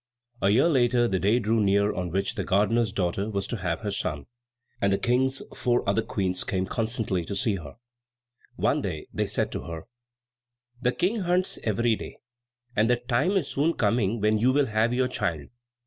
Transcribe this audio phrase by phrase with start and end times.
[0.41, 3.81] A year later the day drew near on which the gardener's daughter was to have
[3.81, 4.25] her son;
[4.81, 7.75] and the King's four other Queens came constantly to see her.
[8.55, 9.83] One day they said to her,
[10.81, 12.17] "The King hunts every day;
[12.75, 15.49] and the time is soon coming when you will have your child.